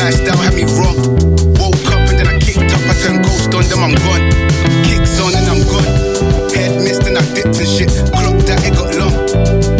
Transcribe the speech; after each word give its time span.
lifestyle 0.00 0.40
had 0.40 0.54
me 0.54 0.64
wrong. 0.76 0.96
Woke 1.60 1.88
up 1.92 2.08
and 2.08 2.16
then 2.18 2.28
I 2.28 2.38
kicked 2.38 2.72
up. 2.72 2.82
I 2.88 2.94
turned 3.04 3.24
ghost 3.24 3.52
on 3.52 3.64
them, 3.68 3.84
I'm 3.84 3.94
gone. 4.06 4.24
Kicks 4.88 5.20
on 5.20 5.34
and 5.36 5.48
I'm 5.48 5.60
gone. 5.68 5.88
Head 6.54 6.80
missed 6.80 7.04
and 7.04 7.18
I 7.18 7.24
dipped 7.34 7.58
and 7.60 7.68
shit. 7.68 7.92
Clock 8.12 8.38
that, 8.48 8.64
it 8.64 8.74
got 8.74 8.96
long. 8.96 9.14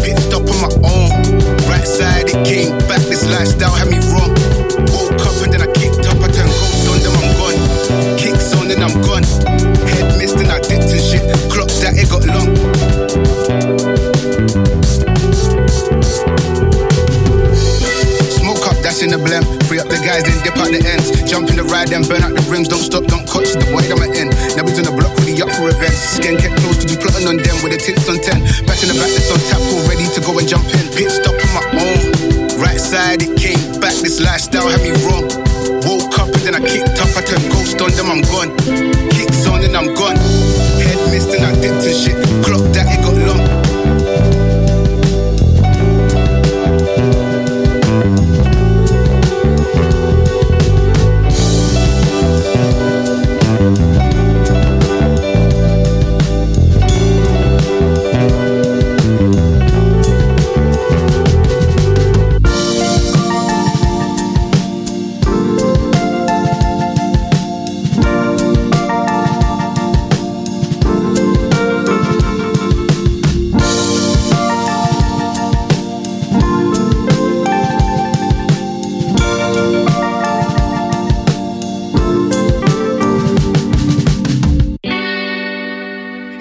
Pit 0.05 0.19
stop 0.19 0.45
on 0.45 0.59
my 0.61 0.73
own. 0.85 1.11
Right 1.69 1.87
side, 1.87 2.29
it 2.29 2.41
came 2.45 2.77
back. 2.89 3.01
This 3.09 3.25
lifestyle 3.25 3.73
had 3.73 3.89
me 3.89 4.00
Jump 21.31 21.47
in 21.47 21.63
the 21.63 21.63
ride, 21.71 21.95
and 21.95 22.03
burn 22.11 22.27
out 22.27 22.35
the 22.35 22.43
rims. 22.51 22.67
Don't 22.67 22.83
stop, 22.83 23.07
don't 23.07 23.23
coach 23.23 23.55
the 23.55 23.63
that 23.63 23.95
I'm 23.95 24.03
in. 24.19 24.35
Never 24.59 24.75
on 24.75 24.83
the 24.83 24.91
block, 24.91 25.15
really 25.23 25.39
up 25.39 25.47
for 25.55 25.71
events. 25.71 26.19
Skin 26.19 26.35
kept 26.35 26.59
close 26.59 26.83
to 26.83 26.91
be 26.91 26.99
plotting 26.99 27.31
on 27.31 27.39
them 27.39 27.55
with 27.63 27.71
the 27.71 27.79
tits 27.79 28.11
on 28.11 28.19
10. 28.19 28.67
Back 28.67 28.83
in 28.83 28.91
the 28.91 28.99
back, 28.99 29.15
that's 29.15 29.31
on 29.31 29.39
tap, 29.47 29.63
all 29.63 29.87
ready 29.87 30.11
to 30.11 30.19
go 30.27 30.35
and 30.35 30.49
jump 30.51 30.67
in. 30.75 30.91
Pit 30.91 31.07
stop 31.07 31.39
on 31.39 31.51
my 31.55 31.63
own. 31.87 32.03
Right 32.59 32.83
side, 32.83 33.23
it 33.23 33.39
came 33.39 33.63
back. 33.79 33.95
This 34.03 34.19
lifestyle 34.19 34.67
had 34.67 34.83
me 34.83 34.91
wrong. 35.07 35.31
Woke 35.87 36.19
up 36.19 36.35
and 36.35 36.43
then 36.43 36.59
I 36.59 36.63
kicked 36.67 36.99
up. 36.99 37.15
I 37.15 37.23
turned 37.23 37.47
ghost 37.47 37.79
on 37.79 37.95
them, 37.95 38.11
I'm 38.11 38.27
gone. 38.27 38.90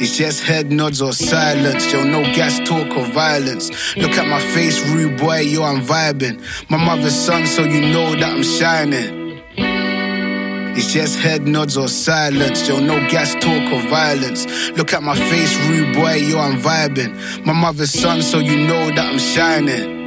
It's 0.02 0.16
just 0.16 0.44
head 0.44 0.72
nods 0.72 1.02
or 1.02 1.12
silence. 1.12 1.92
Yo, 1.92 2.06
no 2.06 2.22
gas 2.34 2.58
talk 2.60 2.96
or 2.96 3.06
violence. 3.12 3.70
Look 3.98 4.14
at 4.14 4.30
my 4.30 4.40
face, 4.40 4.80
rude 4.88 5.20
boy, 5.20 5.40
yo, 5.42 5.64
I'm 5.64 5.82
vibing. 5.82 6.40
My 6.70 6.78
mother's 6.78 7.14
son, 7.14 7.46
so 7.46 7.64
you 7.64 7.82
know 7.82 8.16
that 8.16 8.34
I'm 8.34 8.44
shining. 8.44 9.44
It's 10.78 10.94
just 10.94 11.20
head 11.20 11.46
nods 11.46 11.76
or 11.76 11.90
silence. 11.90 12.66
Yo, 12.66 12.80
no 12.80 12.98
gas 13.10 13.34
talk 13.34 13.74
or 13.74 13.82
violence. 13.90 14.48
Look 14.72 14.94
at 14.94 15.04
my 15.04 15.16
face, 15.16 15.54
rude 15.68 15.94
boy, 15.94 16.14
yo, 16.14 16.40
I'm 16.40 16.58
vibing. 16.62 17.46
My 17.46 17.52
mother's 17.52 17.92
son, 17.92 18.22
so 18.22 18.40
you 18.40 18.56
know 18.56 18.88
that 18.96 19.12
I'm 19.12 19.20
shining. 19.20 19.99